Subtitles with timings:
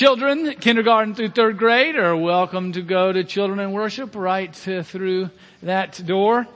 [0.00, 4.82] children, kindergarten through third grade, are welcome to go to children in worship right uh,
[4.82, 5.28] through
[5.62, 6.46] that door.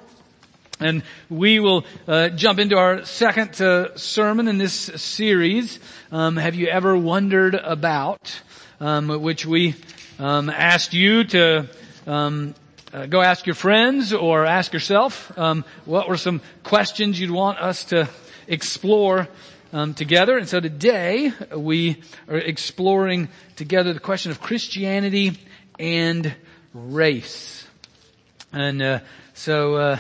[0.81, 5.79] And we will uh, jump into our second uh, sermon in this series.
[6.11, 8.41] Um, have you ever wondered about,
[8.81, 9.75] um, which we
[10.19, 11.69] um, asked you to
[12.07, 12.55] um,
[12.95, 15.39] uh, go ask your friends or ask yourself?
[15.39, 18.09] Um, what were some questions you'd want us to
[18.49, 19.29] explore
[19.75, 20.39] um, together?
[20.39, 25.39] And so today we are exploring together the question of Christianity
[25.81, 26.33] and
[26.73, 27.67] race.
[28.53, 29.01] And uh,
[29.35, 29.97] so uh,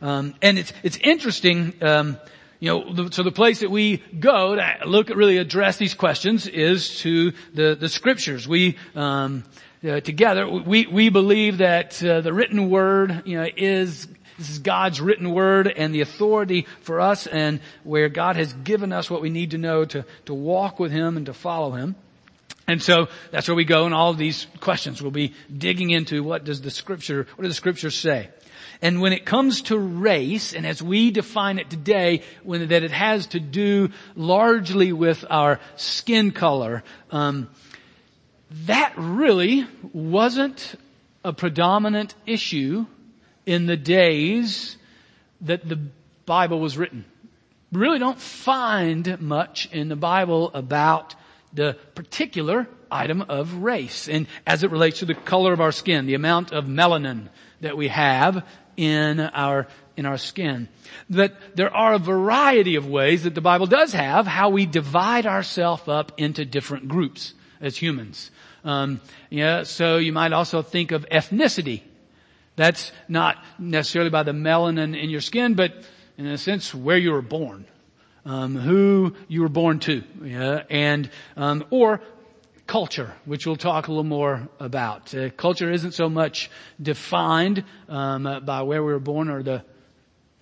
[0.00, 1.74] um, and it's it's interesting.
[1.82, 2.18] Um,
[2.60, 6.46] you know, so the place that we go to look at really address these questions
[6.46, 8.46] is to the the scriptures.
[8.46, 9.42] We um,
[9.82, 14.06] uh, together we we believe that uh, the written word you know is
[14.40, 18.90] this is God's written word and the authority for us and where God has given
[18.90, 21.94] us what we need to know to to walk with Him and to follow Him.
[22.66, 25.02] And so that's where we go and all of these questions.
[25.02, 28.30] We'll be digging into what does the scripture, what do the scriptures say?
[28.80, 32.92] And when it comes to race, and as we define it today, when, that it
[32.92, 37.50] has to do largely with our skin color, um,
[38.66, 40.76] that really wasn't
[41.24, 42.86] a predominant issue
[43.46, 44.76] in the days
[45.40, 45.78] that the
[46.26, 47.04] Bible was written.
[47.72, 51.14] We really don't find much in the Bible about
[51.52, 56.06] the particular item of race and as it relates to the color of our skin,
[56.06, 57.28] the amount of melanin
[57.60, 58.44] that we have
[58.76, 59.66] in our
[59.96, 60.68] in our skin.
[61.10, 65.26] That there are a variety of ways that the Bible does have how we divide
[65.26, 68.30] ourselves up into different groups as humans.
[68.64, 71.82] Um, yeah, so you might also think of ethnicity.
[72.60, 75.72] That's not necessarily by the melanin in your skin, but
[76.18, 77.64] in a sense where you were born,
[78.26, 82.02] um, who you were born to, yeah, and um, or
[82.66, 85.14] culture, which we'll talk a little more about.
[85.14, 89.64] Uh, culture isn't so much defined um, by where we were born or the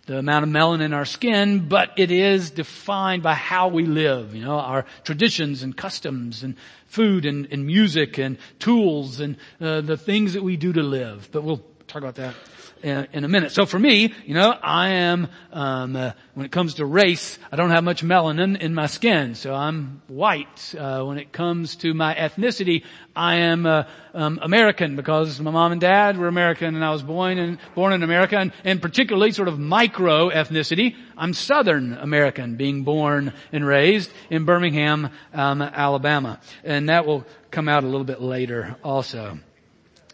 [0.06, 4.34] the amount of melanin in our skin, but it is defined by how we live,
[4.34, 9.82] you know, our traditions and customs and food and, and music and tools and uh,
[9.82, 11.28] the things that we do to live.
[11.30, 12.34] But we'll talk about that
[12.82, 13.50] in a minute.
[13.52, 17.56] So for me, you know, I am, um, uh, when it comes to race, I
[17.56, 20.74] don't have much melanin in my skin, so I'm white.
[20.78, 22.84] Uh, when it comes to my ethnicity,
[23.16, 27.02] I am uh, um, American because my mom and dad were American, and I was
[27.02, 32.56] born in born in America, and, and particularly sort of micro ethnicity, I'm Southern American,
[32.56, 38.04] being born and raised in Birmingham, um, Alabama, and that will come out a little
[38.04, 39.38] bit later also.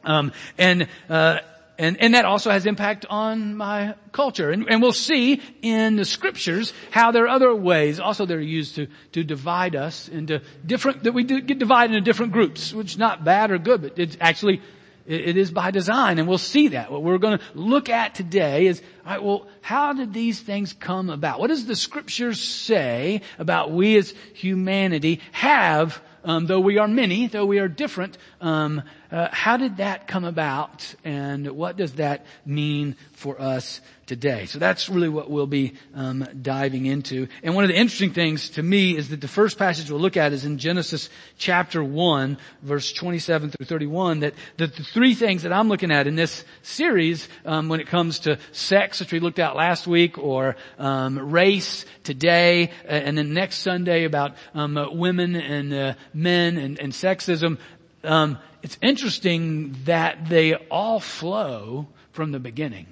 [0.04, 1.38] Um, and uh,
[1.78, 4.50] and, and that also has impact on my culture.
[4.50, 8.40] And, and we'll see in the scriptures how there are other ways also that are
[8.40, 12.92] used to, to divide us into different, that we get divided into different groups, which
[12.92, 14.62] is not bad or good, but it's actually,
[15.06, 16.92] it, it is by design and we'll see that.
[16.92, 21.10] What we're going to look at today is, alright, well, how did these things come
[21.10, 21.40] about?
[21.40, 27.26] What does the scriptures say about we as humanity have um, though we are many,
[27.26, 28.82] though we are different, um,
[29.14, 34.46] uh, how did that come about, and what does that mean for us today?
[34.46, 37.28] So that's really what we'll be um, diving into.
[37.42, 40.16] And one of the interesting things to me is that the first passage we'll look
[40.16, 41.08] at is in Genesis
[41.38, 44.20] chapter one, verse twenty-seven through thirty-one.
[44.20, 48.18] That the, three things that I'm looking at in this series, um, when it comes
[48.20, 53.58] to sex, which we looked at last week, or um, race today, and then next
[53.58, 57.58] Sunday about um, women and uh, men and, and sexism.
[58.04, 62.86] Um, it's interesting that they all flow from the beginning.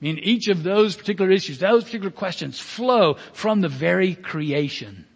[0.00, 5.06] I mean, each of those particular issues, those particular questions flow from the very creation.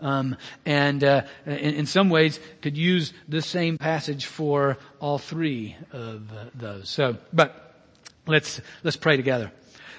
[0.00, 0.36] Um,
[0.66, 6.32] and uh, in, in, some ways could use the same passage for all three of
[6.32, 6.88] uh, those.
[6.88, 7.74] So, but
[8.26, 9.52] let's let's pray together.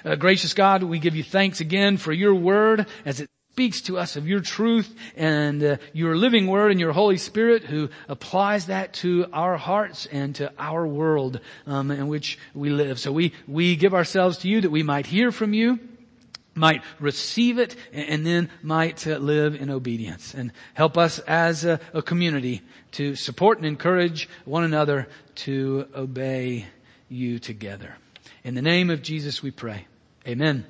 [0.04, 3.96] Uh, gracious God, we give you thanks again for your word as it speaks to
[3.96, 8.66] us of your truth and uh, your living word and your Holy Spirit who applies
[8.66, 12.98] that to our hearts and to our world um, in which we live.
[12.98, 15.78] So we, we give ourselves to you that we might hear from you
[16.56, 21.78] might receive it and then might uh, live in obedience and help us as a,
[21.92, 22.62] a, community
[22.92, 26.64] to support and encourage one another to obey
[27.08, 27.96] you together.
[28.42, 29.86] In the name of Jesus we pray.
[30.28, 30.64] Amen.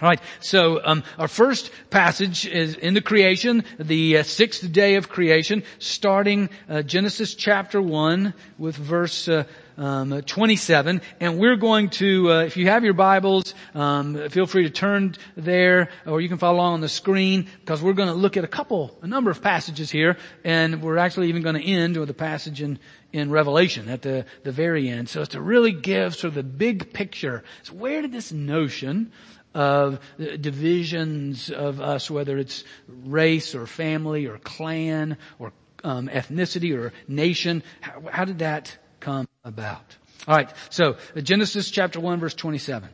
[0.00, 0.20] All right.
[0.38, 5.64] So um, our first passage is in the creation, the uh, sixth day of creation,
[5.80, 9.42] starting uh, Genesis chapter one with verse uh,
[9.76, 14.64] um, 27, and we're going to, uh, if you have your Bibles, um, feel free
[14.64, 18.14] to turn there, or you can follow along on the screen, because we're going to
[18.14, 21.64] look at a couple, a number of passages here, and we're actually even going to
[21.64, 22.78] end with a passage in
[23.12, 25.08] in Revelation at the, the very end.
[25.08, 27.42] So it's to really give sort of the big picture.
[27.62, 29.12] So where did this notion
[29.54, 35.52] of divisions of us, whether it's race or family or clan or
[35.84, 39.96] um, ethnicity or nation, how, how did that come about?
[40.26, 42.88] All right, so Genesis chapter 1 verse 27.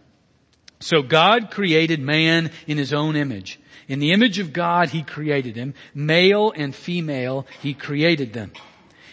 [0.81, 3.59] So God created man in his own image.
[3.89, 5.75] In the image of God he created him.
[5.95, 8.53] Male and female he created them.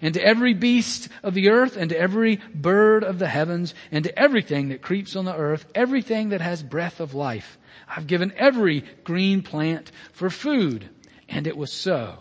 [0.00, 4.04] and to every beast of the earth, and to every bird of the heavens, and
[4.04, 7.58] to everything that creeps on the earth, everything that has breath of life.
[7.88, 10.88] I've given every green plant for food.
[11.28, 12.18] And it was so.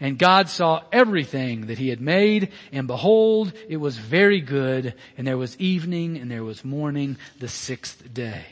[0.00, 5.26] And God saw everything that he had made, and behold, it was very good, and
[5.26, 8.44] there was evening, and there was morning, the sixth day.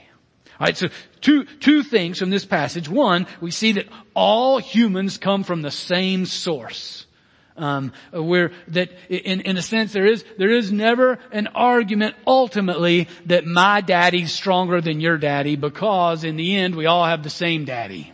[0.60, 0.88] Alright, so
[1.20, 2.88] two, two things from this passage.
[2.88, 7.06] One, we see that all humans come from the same source.
[7.58, 13.08] Um, where that in, in a sense there is there is never an argument ultimately
[13.26, 17.30] that my daddy's stronger than your daddy because in the end we all have the
[17.30, 18.12] same daddy.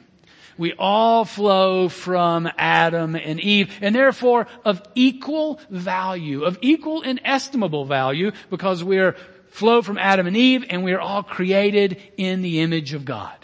[0.56, 7.84] We all flow from Adam and Eve and therefore of equal value, of equal inestimable
[7.84, 9.16] value because we are
[9.50, 13.43] flow from Adam and Eve and we are all created in the image of God.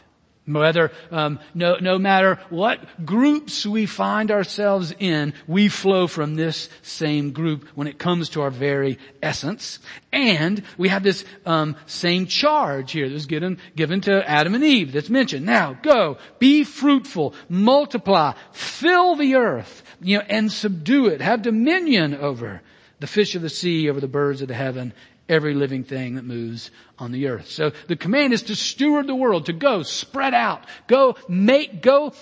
[0.53, 6.69] Whether, um, no, no matter what groups we find ourselves in, we flow from this
[6.83, 9.79] same group when it comes to our very essence.
[10.13, 14.93] And we have this um, same charge here that's given, given to Adam and Eve
[14.93, 15.47] that's mentioned.
[15.47, 21.21] Now, go, be fruitful, multiply, fill the earth, you know, and subdue it.
[21.21, 22.63] Have dominion over
[22.99, 24.93] the fish of the sea, over the birds of the heaven,
[25.31, 27.49] every living thing that moves on the earth.
[27.49, 32.13] So the command is to steward the world, to go, spread out, go, make, go,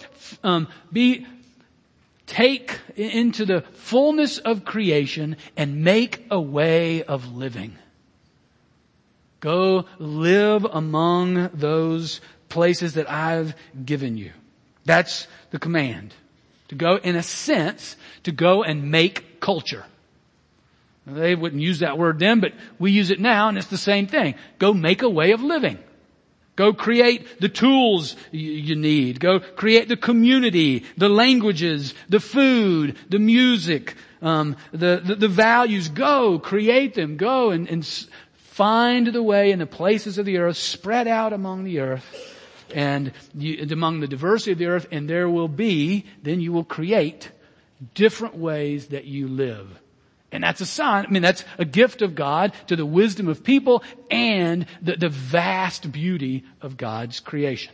[0.44, 1.26] um, be,
[2.26, 7.76] take into the fullness of creation and make a way of living.
[9.40, 14.32] Go live among those places that I've given you.
[14.84, 16.14] That's the command.
[16.68, 19.86] To go, in a sense, to go and make culture.
[21.08, 24.06] They wouldn't use that word then, but we use it now and it's the same
[24.06, 24.34] thing.
[24.58, 25.78] Go make a way of living.
[26.56, 29.20] Go create the tools you need.
[29.20, 35.88] Go create the community, the languages, the food, the music, um, the, the, the, values.
[35.88, 37.16] Go create them.
[37.16, 37.86] Go and, and
[38.34, 42.04] find the way in the places of the earth, spread out among the earth
[42.74, 46.64] and you, among the diversity of the earth and there will be, then you will
[46.64, 47.30] create
[47.94, 49.78] different ways that you live.
[50.30, 53.42] And that's a sign, I mean, that's a gift of God to the wisdom of
[53.42, 57.72] people and the, the vast beauty of God's creation.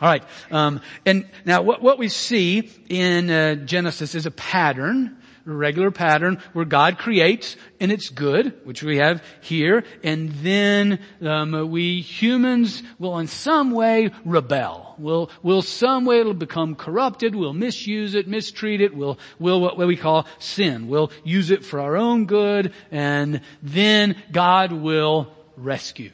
[0.00, 5.19] All right, um, and now what, what we see in uh, Genesis is a pattern
[5.44, 11.70] regular pattern where God creates and it's good, which we have here, and then um,
[11.70, 14.94] we humans will in some way rebel.
[14.98, 17.34] Will will some way it'll become corrupted.
[17.34, 18.94] We'll misuse it, mistreat it.
[18.94, 20.88] We'll will what we call sin.
[20.88, 26.12] We'll use it for our own good, and then God will rescue.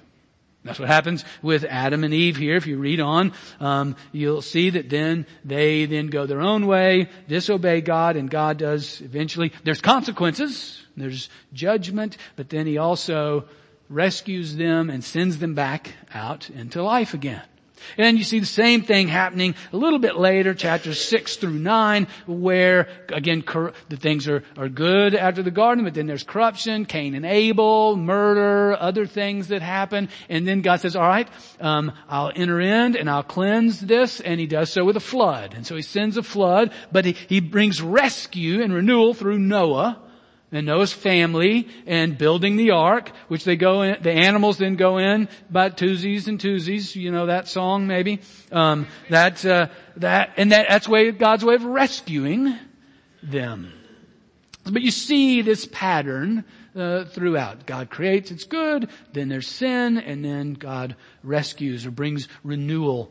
[0.66, 2.56] That's what happens with Adam and Eve here.
[2.56, 7.08] If you read on, um, you'll see that then they then go their own way,
[7.28, 9.52] disobey God, and God does eventually.
[9.64, 13.44] There's consequences, there's judgment, but then He also
[13.88, 17.42] rescues them and sends them back out into life again.
[17.98, 22.06] And you see the same thing happening a little bit later, chapters 6 through 9,
[22.26, 26.84] where, again, cor- the things are, are good after the garden, but then there's corruption,
[26.84, 30.08] Cain and Abel, murder, other things that happen.
[30.28, 31.28] And then God says, alright,
[31.60, 35.54] um, I'll enter in and I'll cleanse this, and He does so with a flood.
[35.54, 40.00] And so He sends a flood, but He, he brings rescue and renewal through Noah,
[40.56, 44.98] and Noah's family and building the ark, which they go in, the animals then go
[44.98, 48.20] in by twosies and twosies, you know that song maybe?
[48.50, 52.56] Um, that's, uh, that, and that, that's way, God's way of rescuing
[53.22, 53.72] them.
[54.64, 56.44] But you see this pattern,
[56.76, 57.64] uh, throughout.
[57.64, 63.10] God creates, it's good, then there's sin, and then God rescues or brings renewal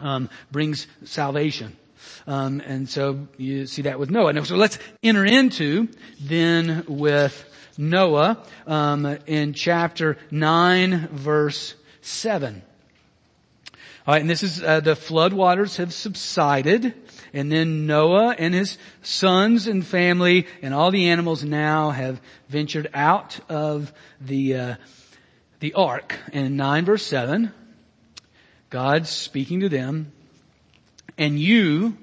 [0.00, 1.76] um, brings salvation.
[2.26, 4.44] Um, and so you see that with Noah.
[4.44, 5.88] So let's enter into
[6.20, 7.44] then with
[7.76, 12.62] Noah um, in chapter nine, verse seven.
[14.06, 16.94] All right, and this is uh, the flood waters have subsided,
[17.34, 22.88] and then Noah and his sons and family and all the animals now have ventured
[22.94, 24.74] out of the uh,
[25.60, 26.18] the ark.
[26.32, 27.52] And in nine verse seven,
[28.70, 30.10] God's speaking to them,
[31.18, 31.96] and you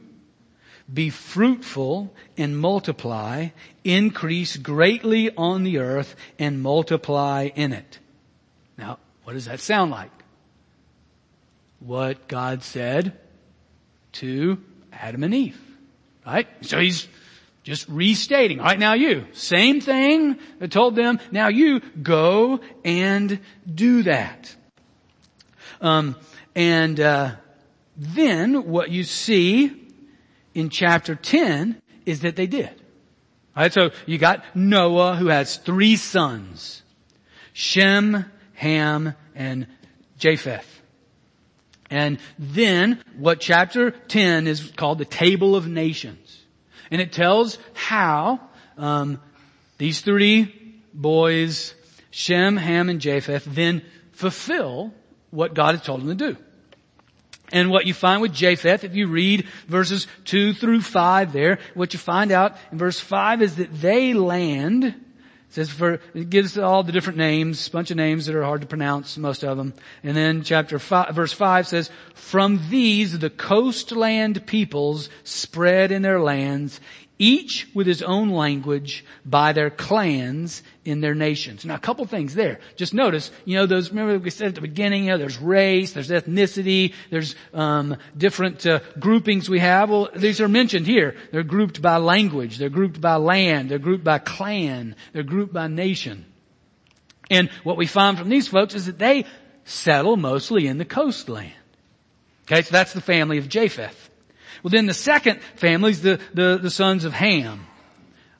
[0.93, 3.50] be fruitful and multiply,
[3.84, 8.00] increase greatly on the earth and multiply in it.
[8.77, 10.12] Now, what does that sound like?
[11.79, 13.17] What God said
[14.13, 14.62] to
[14.93, 15.60] Adam and Eve.
[16.25, 16.48] Right?
[16.62, 17.07] So he's
[17.63, 18.60] just restating.
[18.60, 21.19] Right now you, same thing I told them.
[21.31, 23.39] Now you go and
[23.72, 24.55] do that.
[25.81, 26.15] Um,
[26.55, 27.36] and uh,
[27.97, 29.71] then what you see
[30.53, 32.71] in chapter 10 is that they did.
[33.55, 36.83] Alright, so you got Noah who has three sons.
[37.53, 38.25] Shem,
[38.55, 39.67] Ham, and
[40.17, 40.81] Japheth.
[41.89, 46.43] And then what chapter 10 is called the Table of Nations.
[46.91, 48.41] And it tells how
[48.77, 49.21] um,
[49.77, 51.73] these three boys,
[52.11, 54.93] Shem, Ham, and Japheth, then fulfill
[55.29, 56.37] what God has told them to do.
[57.51, 61.93] And what you find with Japheth, if you read verses 2 through 5 there, what
[61.93, 64.95] you find out in verse 5 is that they land,
[65.49, 68.67] says for, it gives all the different names, bunch of names that are hard to
[68.67, 69.73] pronounce, most of them.
[70.03, 76.19] And then chapter 5, verse 5 says, from these the coastland peoples spread in their
[76.19, 76.81] lands,
[77.17, 81.63] each with his own language by their clans in their nations.
[81.63, 82.60] Now a couple things there.
[82.75, 85.93] Just notice, you know, those, remember we said at the beginning, you know, there's race,
[85.93, 89.89] there's ethnicity, there's, um, different, uh, groupings we have.
[89.89, 91.15] Well, these are mentioned here.
[91.31, 95.67] They're grouped by language, they're grouped by land, they're grouped by clan, they're grouped by
[95.67, 96.25] nation.
[97.29, 99.25] And what we find from these folks is that they
[99.63, 101.53] settle mostly in the coastland.
[102.43, 104.10] Okay, so that's the family of Japheth.
[104.65, 107.67] Well then the second family is the, the, the sons of Ham.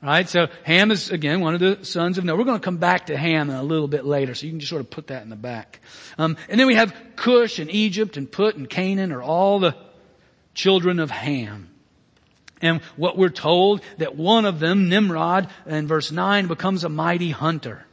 [0.02, 2.36] Alright, so Ham is again one of the sons of Noah.
[2.36, 4.72] We're going to come back to Ham a little bit later, so you can just
[4.72, 5.82] sort of put that in the back.
[6.18, 9.76] Um, and then we have Cush and Egypt and Put and Canaan are all the
[10.56, 11.70] children of Ham.
[12.60, 17.30] And what we're told that one of them, Nimrod, in verse 9, becomes a mighty
[17.30, 17.86] hunter.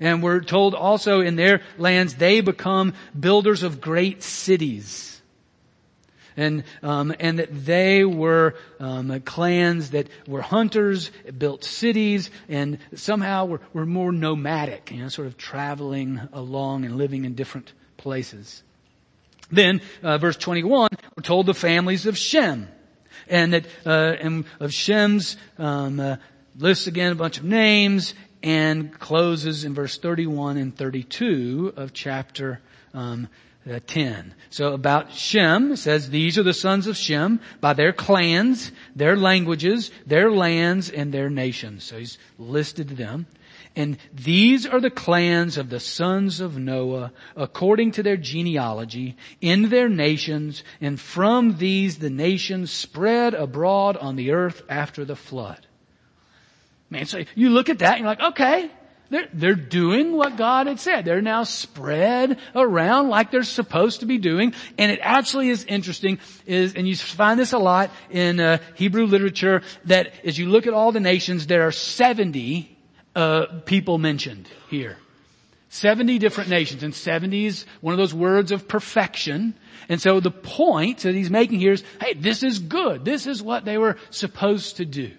[0.00, 5.13] And we're told also in their lands they become builders of great cities
[6.36, 13.46] and um, and that they were um, clans that were hunters, built cities, and somehow
[13.46, 18.62] were, were more nomadic, you know, sort of traveling along and living in different places.
[19.50, 22.68] Then, uh, verse 21, we're told the families of Shem,
[23.28, 26.16] and that uh, and of Shem's um, uh,
[26.58, 32.60] lists again a bunch of names and closes in verse 31 and 32 of chapter
[32.92, 33.28] um,
[33.70, 34.34] uh, 10.
[34.50, 39.90] So about Shem, says these are the sons of Shem by their clans, their languages,
[40.06, 41.84] their lands, and their nations.
[41.84, 43.26] So he's listed them.
[43.76, 49.68] And these are the clans of the sons of Noah according to their genealogy in
[49.68, 55.66] their nations, and from these the nations spread abroad on the earth after the flood.
[56.88, 58.70] Man, so you look at that and you're like, okay,
[59.10, 61.04] they're, they're doing what God had said.
[61.04, 64.54] They're now spread around like they're supposed to be doing.
[64.78, 69.06] And it actually is interesting is, and you find this a lot in uh, Hebrew
[69.06, 72.76] literature, that as you look at all the nations, there are 70
[73.14, 74.96] uh, people mentioned here.
[75.68, 76.82] 70 different nations.
[76.82, 79.54] And 70 is one of those words of perfection.
[79.88, 83.04] And so the point that he's making here is, hey, this is good.
[83.04, 85.10] This is what they were supposed to do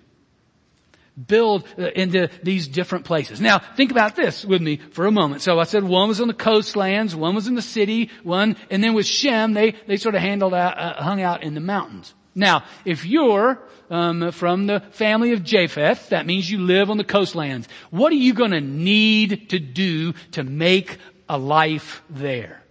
[1.16, 3.40] build uh, into these different places.
[3.40, 5.42] Now, think about this with me for a moment.
[5.42, 8.84] So I said one was on the coastlands, one was in the city, one, and
[8.84, 12.14] then with Shem, they, they sort of handled out, uh, hung out in the mountains.
[12.36, 17.06] Now, if you're um, from the family of Japheth, that means you live on the
[17.06, 17.68] coastlands.
[17.92, 20.98] What are you going to need to do to make
[21.30, 22.62] a life there?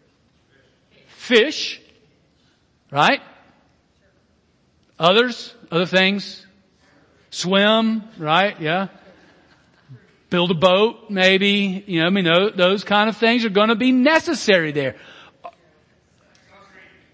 [1.09, 1.81] Fish,
[2.91, 3.23] right?
[4.99, 6.44] Others, other things,
[7.35, 8.61] swim, right?
[8.61, 8.89] Yeah.
[10.31, 13.77] Build a boat, maybe, you know, I mean, those, kind of things are going to
[13.77, 14.97] be necessary there.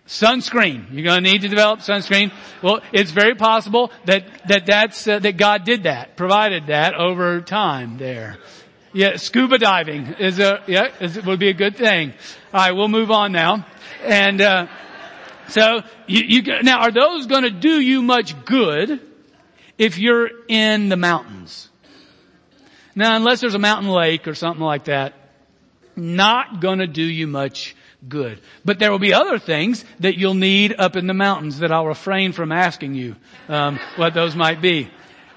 [0.07, 0.87] Sunscreen.
[0.93, 2.33] You're going to need to develop sunscreen.
[2.62, 7.41] Well, it's very possible that that that's uh, that God did that, provided that over
[7.41, 8.39] time there.
[8.93, 12.12] Yeah, scuba diving is a yeah is, would be a good thing.
[12.53, 13.65] All right, we'll move on now,
[14.03, 14.67] and uh,
[15.50, 19.00] So you, you now are those going to do you much good
[19.80, 21.70] if you're in the mountains?
[22.94, 25.14] Now, unless there's a mountain lake or something like that,
[25.96, 27.75] not to do you much
[28.06, 28.40] good.
[28.62, 31.87] But there will be other things that you'll need up in the mountains that I'll
[31.87, 33.16] refrain from asking you
[33.49, 34.90] um, what those might be.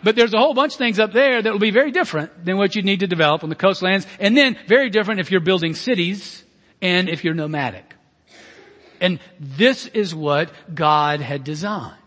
[0.03, 2.57] But there's a whole bunch of things up there that will be very different than
[2.57, 5.73] what you need to develop on the coastlands, and then very different if you're building
[5.73, 6.43] cities
[6.81, 7.95] and if you're nomadic.
[8.99, 12.02] And this is what God had designed.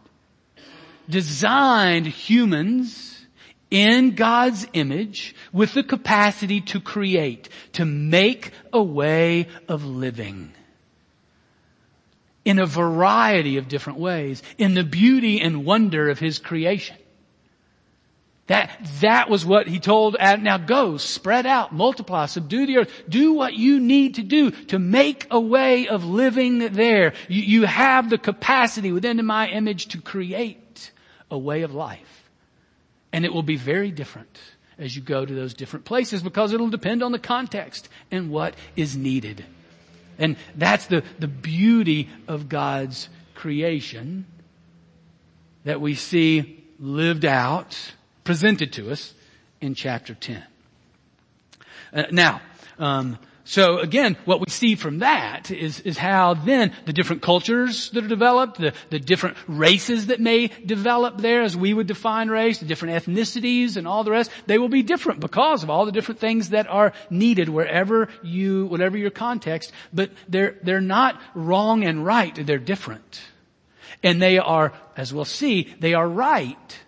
[1.08, 3.26] Designed humans
[3.70, 10.52] in God's image with the capacity to create, to make a way of living
[12.44, 16.96] in a variety of different ways, in the beauty and wonder of His creation.
[18.46, 20.44] That, that was what he told Adam.
[20.44, 23.02] Now go, spread out, multiply, subdue the earth.
[23.08, 27.14] Do what you need to do to make a way of living there.
[27.28, 30.92] You, you have the capacity within my image to create
[31.30, 32.30] a way of life.
[33.12, 34.38] And it will be very different
[34.78, 38.54] as you go to those different places because it'll depend on the context and what
[38.76, 39.44] is needed.
[40.18, 44.26] And that's the, the beauty of God's creation
[45.64, 47.92] that we see lived out
[48.24, 49.14] presented to us
[49.60, 50.42] in chapter 10.
[51.92, 52.40] Uh, now,
[52.78, 57.90] um, so again, what we see from that is, is how then the different cultures
[57.90, 62.28] that are developed, the, the different races that may develop there as we would define
[62.28, 65.86] race, the different ethnicities and all the rest, they will be different because of all
[65.86, 71.20] the different things that are needed wherever you, whatever your context, but they're, they're not
[71.36, 73.22] wrong and right, they're different.
[74.02, 76.78] And they are, as we'll see, they are right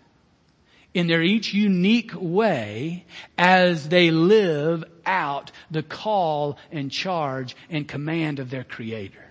[0.92, 3.06] in their each unique way
[3.38, 9.24] as they live out the call and charge and command of their creator.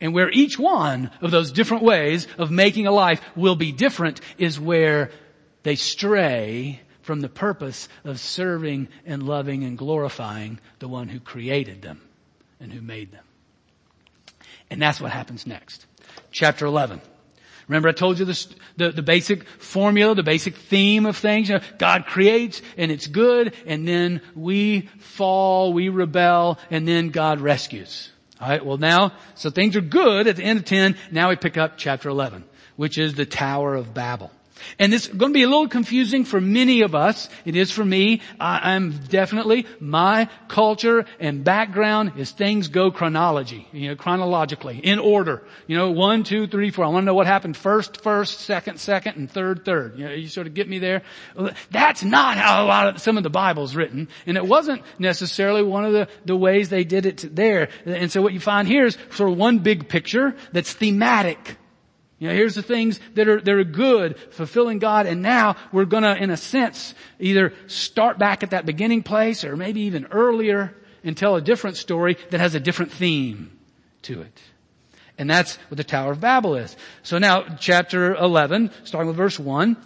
[0.00, 4.20] And where each one of those different ways of making a life will be different
[4.36, 5.10] is where
[5.64, 11.82] they stray from the purpose of serving and loving and glorifying the one who created
[11.82, 12.00] them
[12.60, 13.24] and who made them.
[14.70, 15.86] And that's what happens next.
[16.30, 17.00] Chapter 11.
[17.68, 21.48] Remember I told you the, the basic formula, the basic theme of things.
[21.48, 27.10] You know, God creates and it's good and then we fall, we rebel and then
[27.10, 28.10] God rescues.
[28.40, 30.96] Alright, well now, so things are good at the end of 10.
[31.10, 32.44] Now we pick up chapter 11,
[32.76, 34.30] which is the Tower of Babel.
[34.78, 37.28] And this is going to be a little confusing for many of us.
[37.44, 38.20] It is for me.
[38.40, 44.98] I, am definitely, my culture and background is things go chronology, you know, chronologically, in
[44.98, 45.42] order.
[45.66, 46.84] You know, one, two, three, four.
[46.84, 49.98] I want to know what happened first, first, second, second, and third, third.
[49.98, 51.02] You know, you sort of get me there.
[51.70, 54.08] That's not how a lot of, some of the Bible's written.
[54.26, 57.68] And it wasn't necessarily one of the, the ways they did it there.
[57.84, 61.56] And so what you find here is sort of one big picture that's thematic.
[62.18, 65.84] You know, here's the things that are, that are good, fulfilling God, and now we're
[65.84, 70.74] gonna, in a sense, either start back at that beginning place or maybe even earlier
[71.04, 73.56] and tell a different story that has a different theme
[74.02, 74.40] to it.
[75.16, 76.76] And that's what the Tower of Babel is.
[77.02, 79.76] So now, chapter 11, starting with verse 1.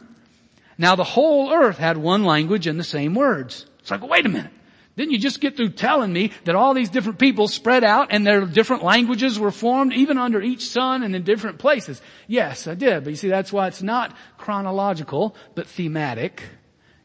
[0.79, 3.67] Now the whole earth had one language and the same words.
[3.81, 4.53] It's like, wait a minute.
[4.97, 8.27] Didn't you just get through telling me that all these different people spread out and
[8.27, 12.03] their different languages were formed even under each son and in different places?
[12.27, 13.05] Yes, I did.
[13.05, 16.43] But you see, that's why it's not chronological, but thematic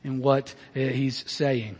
[0.04, 1.78] in what uh, he's saying.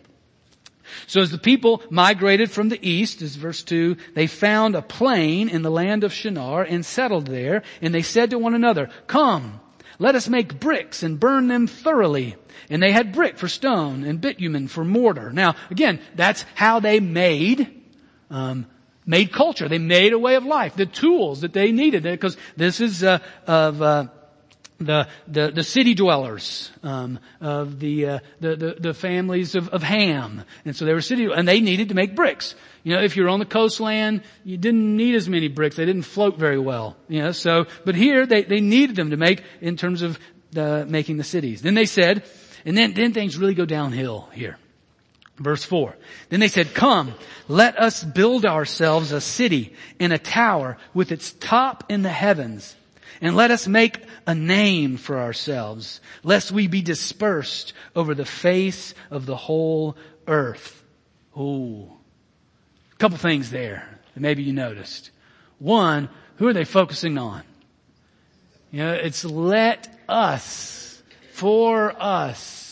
[1.08, 5.50] So as the people migrated from the east, as verse 2, they found a plain
[5.50, 9.60] in the land of Shinar and settled there, and they said to one another, Come,
[10.00, 12.36] let us make bricks and burn them thoroughly.
[12.70, 15.32] And they had brick for stone and bitumen for mortar.
[15.32, 17.84] Now, again, that's how they made,
[18.30, 18.68] um,
[19.06, 19.68] made culture.
[19.68, 20.76] They made a way of life.
[20.76, 24.08] The tools that they needed, because this is uh, of uh,
[24.80, 29.84] the, the, the city dwellers um, of the, uh, the, the, the families of, of
[29.84, 32.56] Ham, and so they were city, and they needed to make bricks.
[32.84, 36.04] You know, if you're on the coastland, you didn't need as many bricks; they didn't
[36.04, 36.96] float very well.
[37.08, 40.20] You know, so but here they they needed them to make in terms of
[40.52, 41.62] the, making the cities.
[41.62, 42.24] Then they said,
[42.66, 44.58] and then then things really go downhill here.
[45.38, 45.96] Verse 4.
[46.30, 47.14] Then they said, come,
[47.48, 52.76] let us build ourselves a city and a tower with its top in the heavens
[53.22, 58.94] and let us make a name for ourselves, lest we be dispersed over the face
[59.10, 59.96] of the whole
[60.28, 60.84] earth.
[61.36, 61.98] Oh,
[62.92, 65.12] a couple things there that maybe you noticed.
[65.60, 67.44] One, who are they focusing on?
[68.72, 72.67] You know, it's let us, for us.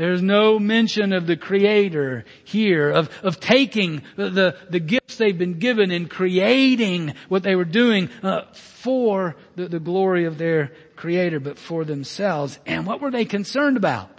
[0.00, 5.58] There's no mention of the Creator here, of, of taking the, the gifts they've been
[5.58, 11.40] given and creating what they were doing uh, for the, the glory of their Creator,
[11.40, 12.58] but for themselves.
[12.64, 14.10] And what were they concerned about?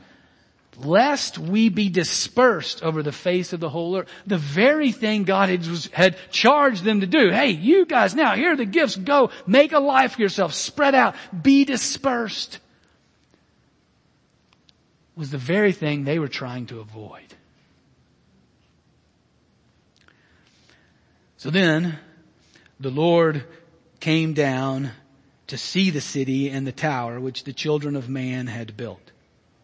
[0.77, 4.07] lest we be dispersed over the face of the whole earth.
[4.25, 7.29] The very thing God had, had, charged them to do.
[7.29, 8.95] Hey, you guys now, here are the gifts.
[8.95, 10.53] Go, make a life for yourself.
[10.53, 11.13] Spread out.
[11.43, 12.59] Be dispersed.
[15.15, 17.35] Was the very thing they were trying to avoid.
[21.37, 21.97] So then,
[22.79, 23.45] the Lord
[23.99, 24.91] came down
[25.47, 29.11] to see the city and the tower which the children of man had built.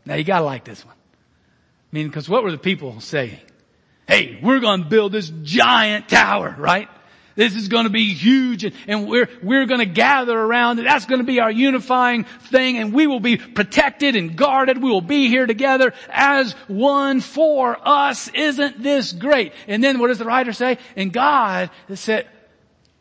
[0.06, 0.96] Now you gotta like this one.
[0.96, 3.40] I mean, because what were the people saying?
[4.08, 6.90] Hey, we're to build this giant tower, right?
[7.38, 10.84] This is going to be huge and, and we're, we're going to gather around it.
[10.84, 14.82] That's going to be our unifying thing and we will be protected and guarded.
[14.82, 18.28] We will be here together as one for us.
[18.30, 19.54] Isn't this great?
[19.68, 20.80] And then what does the writer say?
[20.96, 22.28] And God said,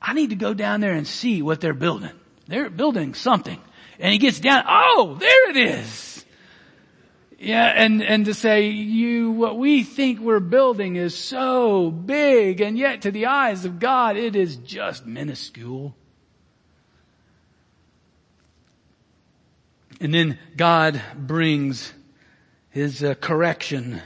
[0.03, 2.13] I need to go down there and see what they're building.
[2.47, 3.59] They're building something.
[3.99, 6.16] And he gets down, oh, there it is.
[7.39, 12.79] Yeah, and, and to say, you, what we think we're building is so big, and
[12.79, 15.95] yet to the eyes of God, it is just minuscule.
[20.01, 21.93] And then God brings
[22.71, 24.01] His uh, correction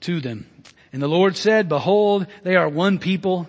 [0.00, 0.46] to them.
[0.92, 3.48] And the Lord said, behold, they are one people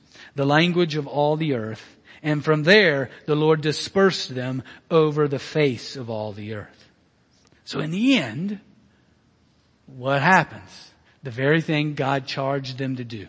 [0.35, 1.97] the language of all the earth.
[2.23, 6.89] And from there, the Lord dispersed them over the face of all the earth.
[7.65, 8.59] So in the end,
[9.87, 10.91] what happens?
[11.23, 13.27] The very thing God charged them to do.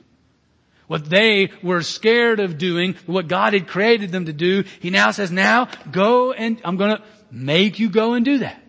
[0.87, 5.11] What they were scared of doing, what God had created them to do, He now
[5.11, 8.63] says, now go and I'm gonna make you go and do that.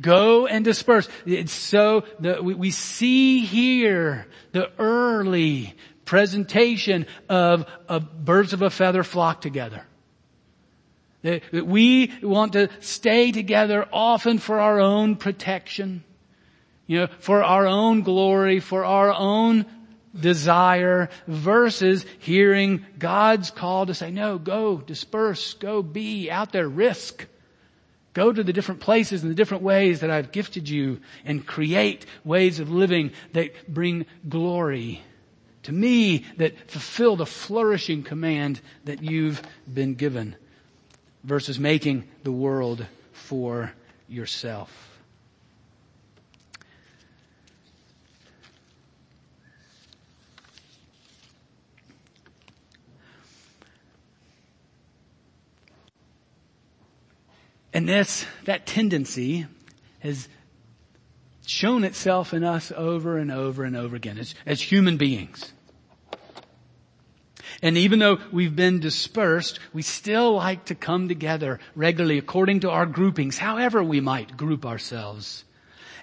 [0.00, 1.08] Go and disperse.
[1.24, 5.74] It's so, the, we, we see here the early
[6.06, 9.84] presentation of, of birds of a feather flock together.
[11.52, 16.04] We want to stay together often for our own protection,
[16.86, 19.66] you know, for our own glory, for our own
[20.18, 27.26] desire versus hearing God's call to say, no, go, disperse, go be out there, risk.
[28.14, 32.06] Go to the different places and the different ways that I've gifted you and create
[32.24, 35.02] ways of living that bring glory
[35.66, 40.36] to me that fulfill the flourishing command that you've been given
[41.24, 43.72] versus making the world for
[44.08, 45.00] yourself.
[57.72, 59.46] And this, that tendency
[59.98, 60.28] has
[61.44, 65.52] shown itself in us over and over and over again as, as human beings.
[67.62, 72.70] And even though we've been dispersed, we still like to come together regularly according to
[72.70, 75.44] our groupings, however we might group ourselves.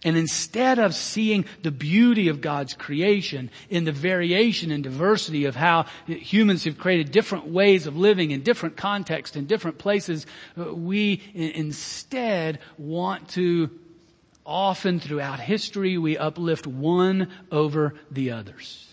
[0.05, 5.55] And instead of seeing the beauty of God's creation in the variation and diversity of
[5.55, 10.25] how humans have created different ways of living in different contexts, in different places,
[10.59, 13.69] uh, we instead want to
[14.45, 18.92] often throughout history we uplift one over the others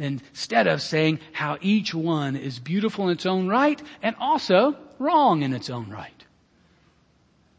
[0.00, 5.42] instead of saying how each one is beautiful in its own right and also wrong
[5.42, 6.12] in its own right.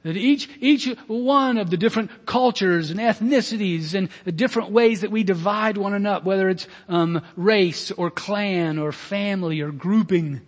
[0.04, 5.12] That each, each one of the different cultures and ethnicities and the different ways that
[5.12, 10.42] we divide one another, whether it's um, race or clan or family or grouping,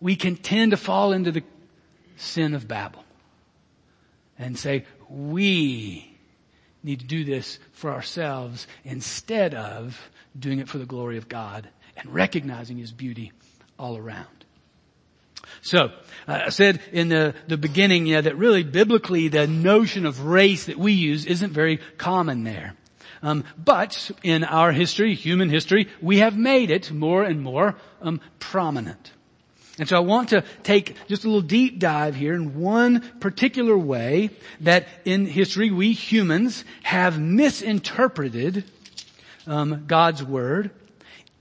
[0.00, 1.42] we can tend to fall into the
[2.16, 3.04] sin of Babel
[4.38, 6.15] and say, we
[6.86, 10.00] need to do this for ourselves instead of
[10.38, 13.32] doing it for the glory of God and recognizing His beauty
[13.78, 14.26] all around.
[15.62, 15.90] So,
[16.28, 20.66] uh, I said in the, the beginning, yeah, that really biblically the notion of race
[20.66, 22.74] that we use isn't very common there.
[23.22, 28.20] Um, but in our history, human history, we have made it more and more um,
[28.38, 29.12] prominent.
[29.78, 33.76] And so I want to take just a little deep dive here in one particular
[33.76, 38.64] way that in history we humans have misinterpreted
[39.46, 40.70] um, God's Word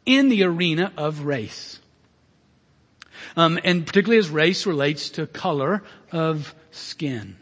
[0.05, 1.79] in the arena of race.
[3.37, 7.37] Um, and particularly as race relates to color of skin.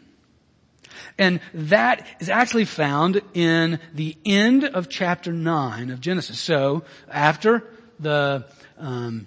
[1.18, 6.38] And that is actually found in the end of chapter 9 of Genesis.
[6.38, 7.64] So after
[8.00, 8.46] the
[8.78, 9.26] um,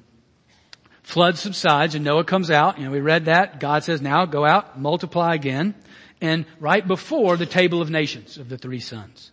[1.07, 3.61] flood subsides and Noah comes out, you know, we read that.
[3.61, 5.73] God says, now go out, multiply again.
[6.19, 9.31] And right before the table of nations of the three sons.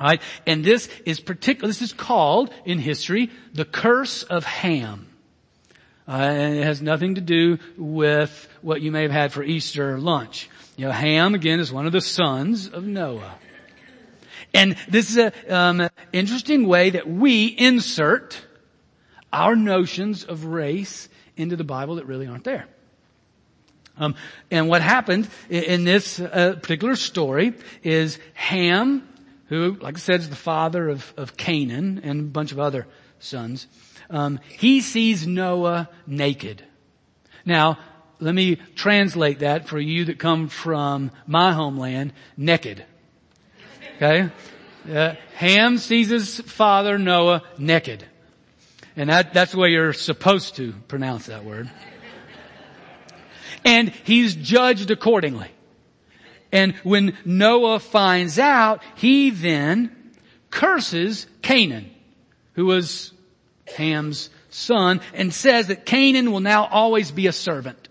[0.00, 0.20] Alright?
[0.48, 5.06] And this is particular, this is called in history the curse of Ham.
[6.08, 10.00] Uh, and it has nothing to do with what you may have had for Easter
[10.00, 10.50] lunch.
[10.76, 13.36] You know, Ham again is one of the sons of Noah.
[14.52, 18.44] And this is an um, interesting way that we insert
[19.32, 22.66] our notions of race into the Bible that really aren't there.
[23.96, 24.14] Um,
[24.50, 29.06] and what happened in this uh, particular story is Ham,
[29.46, 32.86] who, like I said, is the father of, of Canaan and a bunch of other
[33.18, 33.66] sons,
[34.08, 36.64] um, he sees Noah naked.
[37.44, 37.78] Now,
[38.20, 42.84] let me translate that for you that come from my homeland, naked.
[43.96, 44.30] Okay?
[44.90, 48.04] Uh, Ham sees his father Noah naked.
[48.96, 51.70] And that, that's the way you're supposed to pronounce that word.
[53.64, 55.50] And he's judged accordingly.
[56.52, 59.96] And when Noah finds out, he then
[60.50, 61.90] curses Canaan,
[62.54, 63.12] who was
[63.76, 67.88] Ham's son and says that Canaan will now always be a servant.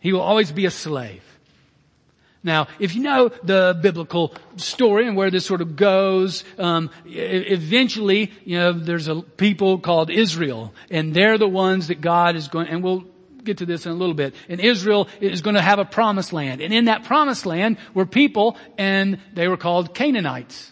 [0.00, 1.23] He will always be a slave.
[2.44, 8.32] Now, if you know the biblical story and where this sort of goes, um, eventually,
[8.44, 12.68] you know, there's a people called Israel, and they're the ones that God is going.
[12.68, 13.04] And we'll
[13.42, 14.34] get to this in a little bit.
[14.48, 18.06] And Israel is going to have a promised land, and in that promised land were
[18.06, 20.70] people, and they were called Canaanites.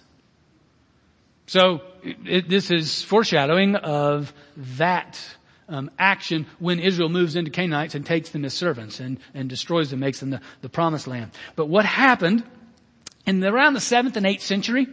[1.47, 5.19] So it, this is foreshadowing of that
[5.68, 9.90] um, action when Israel moves into Canaanites and takes them as servants and, and destroys
[9.90, 11.31] them, makes them the, the promised land.
[11.57, 12.44] But what happened
[13.27, 14.87] in around the seventh and eighth century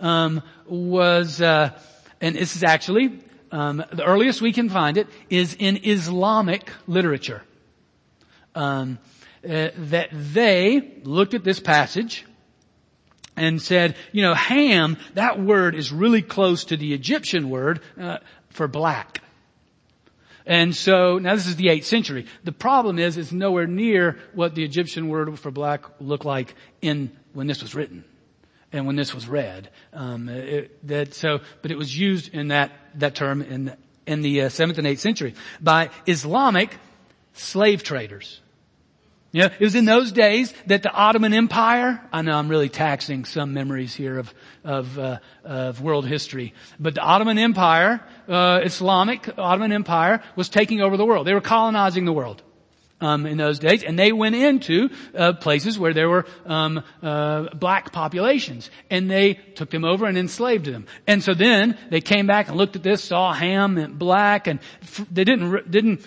[0.00, 1.70] um, was, uh,
[2.20, 7.42] and this is actually um, the earliest we can find it is in Islamic literature.
[8.54, 8.98] Um,
[9.44, 12.24] uh, that they looked at this passage
[13.36, 18.18] and said, you know, Ham, that word is really close to the Egyptian word uh,
[18.48, 19.20] for black.
[20.46, 22.26] And so, now this is the 8th century.
[22.44, 27.16] The problem is, it's nowhere near what the Egyptian word for black looked like in,
[27.32, 28.04] when this was written.
[28.70, 29.70] And when this was read.
[29.92, 33.74] Um, it, that, so, but it was used in that, that term in,
[34.06, 36.76] in the uh, 7th and 8th century by Islamic
[37.32, 38.40] slave traders.
[39.34, 42.68] You know, it was in those days that the Ottoman Empire, I know I'm really
[42.68, 48.60] taxing some memories here of, of, uh, of world history, but the Ottoman Empire, uh,
[48.62, 51.26] Islamic Ottoman Empire was taking over the world.
[51.26, 52.44] They were colonizing the world.
[53.00, 57.52] Um, in those days, and they went into uh, places where there were um, uh,
[57.52, 60.86] black populations, and they took them over and enslaved them.
[61.06, 64.60] And so then they came back and looked at this, saw Ham and black, and
[64.80, 66.06] f- they didn't didn't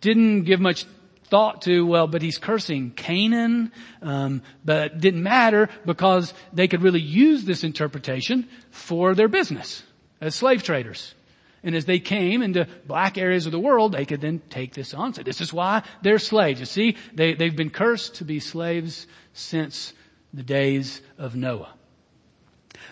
[0.00, 0.84] didn't give much
[1.26, 7.00] thought to, well, but he's cursing Canaan, um, but didn't matter because they could really
[7.00, 9.82] use this interpretation for their business
[10.20, 11.14] as slave traders.
[11.62, 14.94] And as they came into black areas of the world, they could then take this
[14.94, 15.14] on.
[15.14, 16.60] So this is why they're slaves.
[16.60, 19.92] You see, they, they've been cursed to be slaves since
[20.32, 21.74] the days of Noah.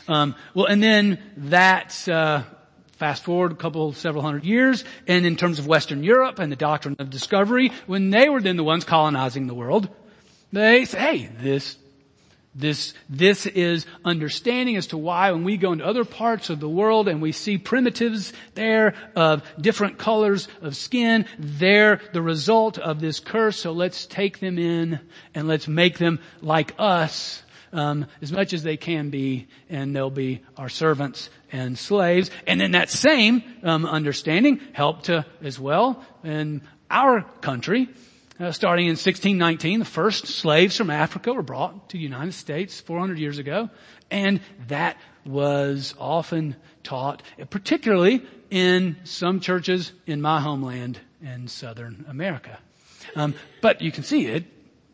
[0.08, 2.42] Um, well, and then that uh,
[3.04, 6.56] Fast forward a couple, several hundred years, and in terms of Western Europe and the
[6.56, 9.90] doctrine of discovery, when they were then the ones colonizing the world,
[10.54, 11.76] they say, hey, this,
[12.54, 16.68] this, this is understanding as to why when we go into other parts of the
[16.68, 23.00] world and we see primitives there of different colors of skin, they're the result of
[23.00, 24.98] this curse, so let's take them in
[25.34, 27.43] and let's make them like us
[27.74, 32.30] um, as much as they can be, and they'll be our servants and slaves.
[32.46, 37.88] And then that same um, understanding helped to as well in our country.
[38.40, 42.80] Uh, starting in 1619, the first slaves from Africa were brought to the United States
[42.80, 43.70] 400 years ago,
[44.10, 52.58] and that was often taught, particularly in some churches in my homeland in Southern America.
[53.14, 54.44] Um, but you can see it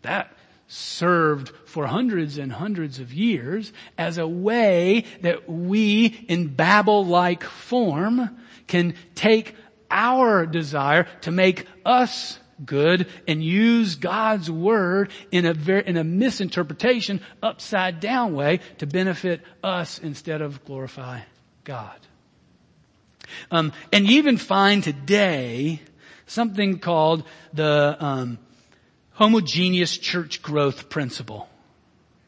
[0.03, 0.33] that
[0.71, 8.39] served for hundreds and hundreds of years as a way that we in Babel-like form
[8.69, 9.57] can take
[9.91, 16.05] our desire to make us good and use God's word in a very, in a
[16.05, 21.21] misinterpretation, upside down way to benefit us instead of glorify
[21.65, 21.99] God.
[23.51, 25.81] Um, and you even find today
[26.27, 28.39] something called the um,
[29.21, 31.47] homogeneous church growth principle.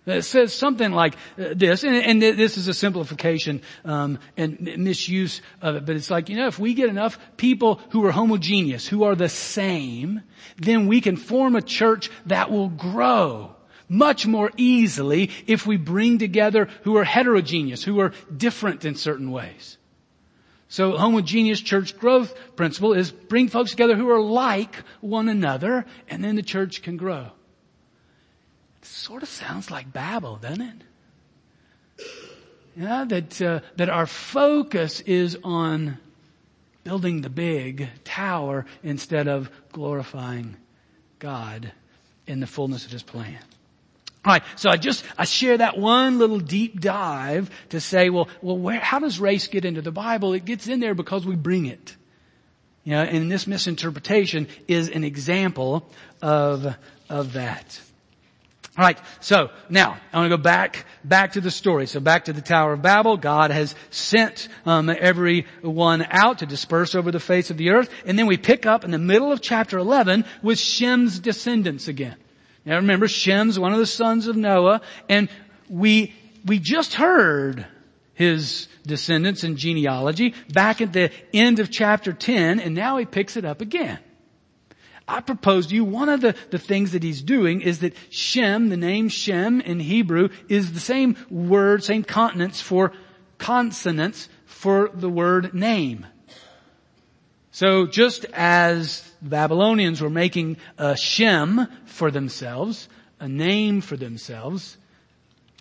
[0.05, 5.76] It says something like this, and, and this is a simplification um, and misuse of
[5.76, 5.87] it.
[5.87, 9.14] But it's like you know, if we get enough people who are homogeneous, who are
[9.14, 10.22] the same,
[10.59, 13.55] then we can form a church that will grow
[13.88, 19.31] much more easily if we bring together who are heterogeneous, who are different in certain
[19.31, 19.78] ways.
[20.73, 26.25] So homogeneous church growth principle is bring folks together who are like one another, and
[26.25, 27.27] then the church can grow.
[28.81, 32.07] It sort of sounds like Babel, doesn't it?
[32.75, 35.99] Yeah, that uh, that our focus is on
[36.85, 40.57] building the big tower instead of glorifying
[41.19, 41.71] God
[42.27, 43.41] in the fullness of His plan.
[44.25, 48.57] Alright, so I just, I share that one little deep dive to say, well, well,
[48.57, 50.33] where, how does race get into the Bible?
[50.33, 51.97] It gets in there because we bring it.
[52.85, 55.89] You know, and this misinterpretation is an example
[56.21, 56.77] of,
[57.09, 57.81] of that.
[58.77, 61.87] All right, so now I want to go back back to the story.
[61.87, 63.19] So back to the Tower of Babel.
[63.19, 68.19] God has sent um, everyone out to disperse over the face of the earth, and
[68.19, 72.17] then we pick up in the middle of chapter 11 with Shem's descendants again.
[72.64, 75.29] Now remember, Shem's one of the sons of Noah, and
[75.68, 77.66] we we just heard
[78.14, 83.37] his descendants and genealogy back at the end of chapter 10, and now he picks
[83.37, 83.98] it up again.
[85.09, 88.68] I propose to you one of the, the things that he's doing is that Shem,
[88.68, 92.92] the name Shem in Hebrew, is the same word, same consonants for
[93.38, 96.07] consonants for the word name.
[97.53, 102.88] So just as the Babylonians were making a Shem for themselves,
[103.21, 104.79] a name for themselves,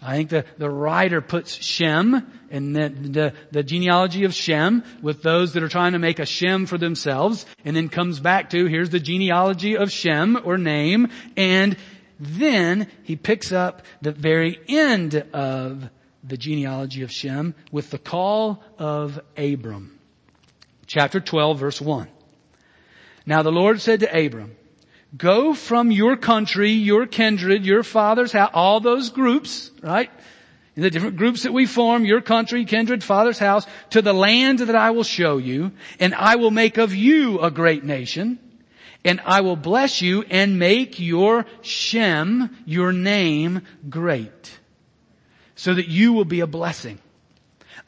[0.02, 5.22] I think the, the writer puts Shem and the, the, the, genealogy of Shem with
[5.22, 8.66] those that are trying to make a Shem for themselves and then comes back to
[8.66, 11.76] here's the genealogy of Shem or name and
[12.20, 15.90] then he picks up the very end of
[16.24, 20.00] the genealogy of Shem with the call of Abram.
[20.92, 22.10] Chapter 12 verse 1.
[23.26, 24.58] Now the Lord said to Abram,
[25.16, 30.12] Go from your country, your kindred, your father's house, all those groups, right?
[30.76, 34.60] In the different groups that we form, your country, kindred, father's house, to the land
[34.60, 38.38] that I will show you, and I will make of you a great nation,
[39.06, 44.60] and I will bless you and make your Shem, your name, great,
[45.56, 47.00] so that you will be a blessing.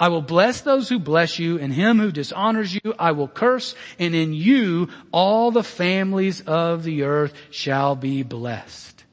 [0.04, 3.74] I will bless those who bless you and him who dishonors you I will curse
[3.98, 9.06] and in you all the families of the earth shall be blessed.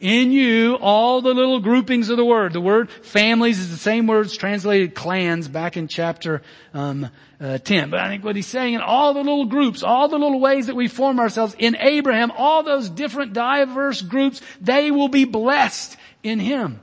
[0.00, 2.52] In you, all the little groupings of the word.
[2.52, 6.42] The word families is the same words translated clans back in chapter
[6.74, 7.90] um, uh, 10.
[7.90, 10.66] But I think what he's saying in all the little groups, all the little ways
[10.66, 15.96] that we form ourselves in Abraham, all those different diverse groups, they will be blessed
[16.24, 16.80] in him.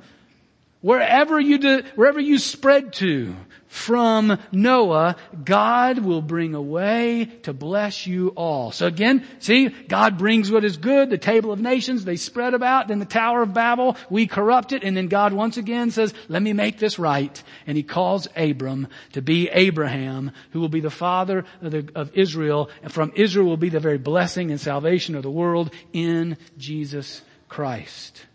[0.82, 3.36] Wherever you do, wherever you spread to
[3.68, 5.16] from Noah,
[5.46, 8.72] God will bring a way to bless you all.
[8.72, 12.90] So again, see, God brings what is good, the table of nations, they spread about,
[12.90, 16.42] then the Tower of Babel, we corrupt it, and then God once again says, let
[16.42, 17.42] me make this right.
[17.66, 22.12] And he calls Abram to be Abraham, who will be the father of, the, of
[22.14, 26.38] Israel, and from Israel will be the very blessing and salvation of the world in
[26.58, 28.26] Jesus Christ.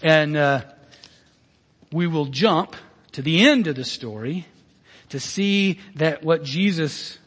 [0.00, 0.62] And, uh,
[1.94, 2.74] we will jump
[3.12, 4.44] to the end of the story
[5.10, 7.18] to see that what Jesus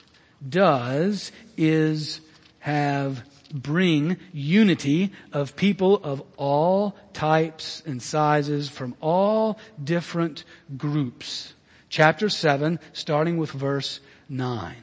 [0.47, 2.19] does is
[2.60, 10.43] have bring unity of people of all types and sizes from all different
[10.75, 11.53] groups.
[11.88, 14.75] Chapter 7, starting with verse 9.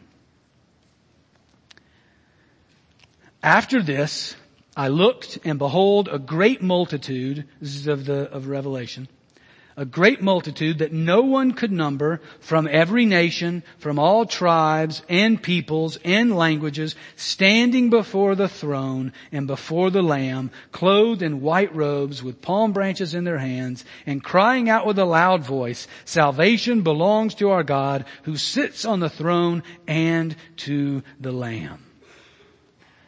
[3.42, 4.34] After this,
[4.74, 9.08] I looked and behold a great multitude, this is of the, of Revelation,
[9.76, 15.42] a great multitude that no one could number from every nation, from all tribes and
[15.42, 22.22] peoples and languages, standing before the throne and before the Lamb, clothed in white robes
[22.22, 27.35] with palm branches in their hands and crying out with a loud voice, salvation belongs
[27.35, 31.83] to our God who sits on the throne and to the Lamb.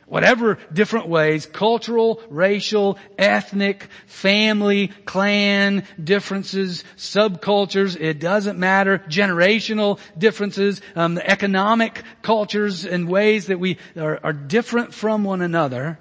[0.06, 10.80] Whatever different ways, cultural, racial, ethnic, family, clan differences, subcultures, it doesn't matter, generational differences,
[10.94, 15.98] um, economic cultures and ways that we are, are different from one another.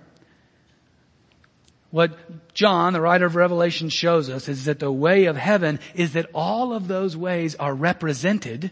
[1.90, 6.14] What John, the writer of Revelation shows us is that the way of heaven is
[6.14, 8.70] that all of those ways are represented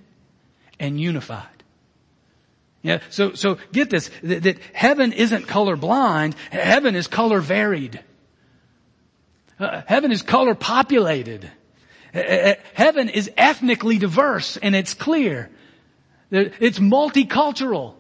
[0.80, 1.53] and unified.
[2.84, 8.04] Yeah, so, so get this, that, that heaven isn't color blind, heaven is color varied.
[9.58, 11.50] Uh, heaven is color populated.
[12.14, 15.50] Uh, uh, heaven is ethnically diverse and it's clear.
[16.30, 17.96] It's multicultural.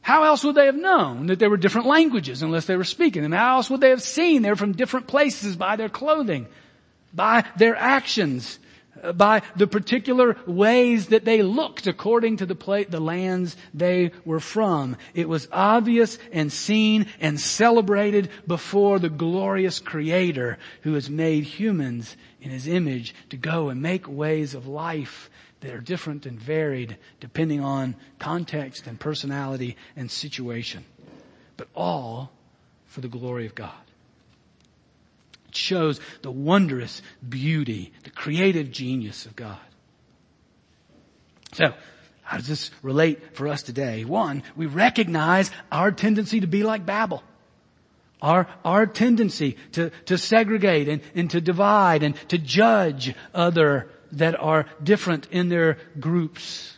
[0.00, 3.22] How else would they have known that there were different languages unless they were speaking
[3.22, 3.32] them?
[3.32, 6.46] How else would they have seen they're from different places by their clothing,
[7.12, 8.58] by their actions?
[9.14, 14.96] By the particular ways that they looked according to the, the lands they were from.
[15.14, 22.16] It was obvious and seen and celebrated before the glorious creator who has made humans
[22.40, 25.30] in his image to go and make ways of life
[25.60, 30.84] that are different and varied depending on context and personality and situation.
[31.56, 32.32] But all
[32.86, 33.87] for the glory of God.
[35.48, 39.58] It shows the wondrous beauty, the creative genius of God.
[41.52, 41.72] So,
[42.22, 44.04] how does this relate for us today?
[44.04, 47.22] One, we recognize our tendency to be like Babel.
[48.20, 54.38] Our, our tendency to, to segregate and, and to divide and to judge other that
[54.38, 56.76] are different in their groups.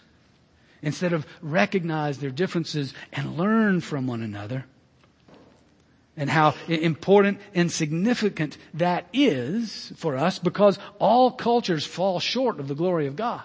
[0.83, 4.67] Instead of recognize their differences and learn from one another
[6.21, 12.69] and how important and significant that is for us because all cultures fall short of
[12.69, 13.41] the glory of God.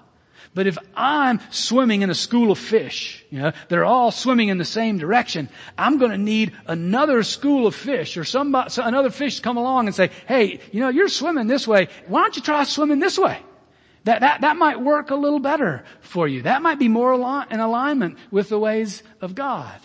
[0.54, 4.58] But if I'm swimming in a school of fish, you know, they're all swimming in
[4.58, 5.48] the same direction,
[5.78, 9.96] I'm gonna need another school of fish or somebody, another fish to come along and
[9.96, 11.88] say, hey, you know, you're swimming this way.
[12.08, 13.40] Why don't you try swimming this way?
[14.04, 16.42] That, that, that might work a little better for you.
[16.42, 19.80] That might be more in alignment with the ways of God.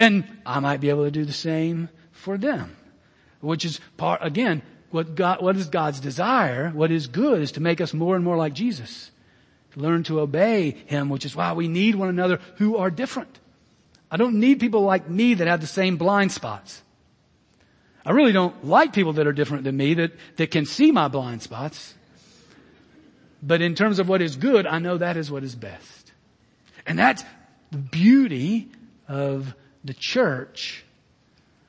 [0.00, 2.74] And I might be able to do the same for them.
[3.40, 7.60] Which is part, again, what God, what is God's desire, what is good is to
[7.60, 9.10] make us more and more like Jesus.
[9.74, 13.38] To learn to obey Him, which is why we need one another who are different.
[14.10, 16.82] I don't need people like me that have the same blind spots.
[18.04, 21.08] I really don't like people that are different than me that, that can see my
[21.08, 21.94] blind spots.
[23.42, 26.12] But in terms of what is good, I know that is what is best.
[26.86, 27.22] And that's
[27.70, 28.68] the beauty
[29.06, 29.54] of
[29.84, 30.84] the church,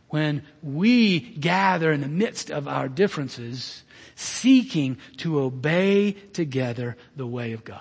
[0.10, 3.84] when we gather in the midst of our differences,
[4.16, 7.80] seeking to obey together the way of God.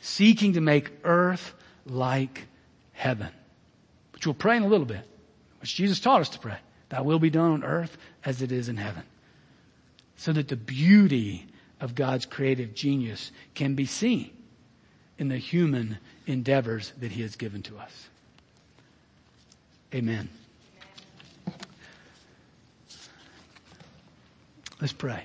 [0.00, 1.54] Seeking to make earth
[1.86, 2.46] like
[2.92, 3.30] heaven.
[4.12, 5.06] Which we'll pray in a little bit.
[5.60, 6.58] Which Jesus taught us to pray.
[6.88, 9.04] Thy will be done on earth as it is in heaven.
[10.16, 11.46] So that the beauty
[11.80, 14.30] of God's creative genius can be seen
[15.18, 18.08] in the human endeavors that He has given to us.
[19.94, 20.28] Amen.
[24.80, 25.22] Let's pray.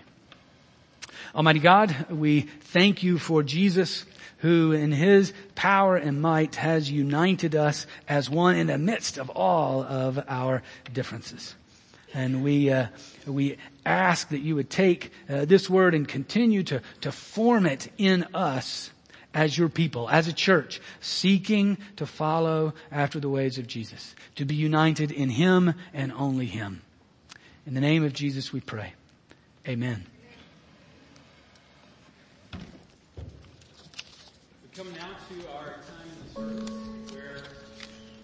[1.34, 4.06] Almighty God, we thank you for Jesus
[4.38, 9.32] who in his power and might has united us as one in the midst of
[9.32, 10.62] all of our
[10.94, 11.56] differences.
[12.14, 12.88] And we, uh,
[13.26, 13.58] we
[13.88, 18.24] ask that you would take uh, this word and continue to, to form it in
[18.36, 18.92] us
[19.34, 24.46] as your people, as a church, seeking to follow after the ways of Jesus, to
[24.46, 26.82] be united in Him and only Him.
[27.68, 28.94] In the name of Jesus we pray.
[29.68, 30.06] Amen.
[32.54, 32.60] We
[34.76, 37.44] come now to our time in the service where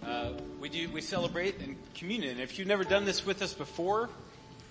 [0.03, 2.39] uh, we do we celebrate in communion.
[2.39, 4.09] If you've never done this with us before,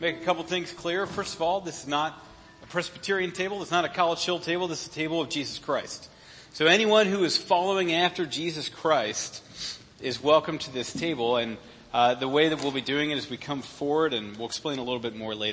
[0.01, 1.07] make a couple things clear.
[1.07, 2.21] First of all, this is not
[2.65, 3.63] a Presbyterian table.
[3.63, 4.67] It's not a college hill table.
[4.67, 6.09] This is a table of Jesus Christ.
[6.55, 9.43] So anyone who is following after Jesus Christ
[10.01, 11.57] is welcome to this table and
[11.93, 14.79] uh, the way that we'll be doing it is we come forward and we'll explain
[14.79, 15.53] a little bit more later.